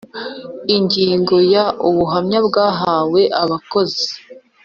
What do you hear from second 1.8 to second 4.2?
ubuhamya bwahawe abakozi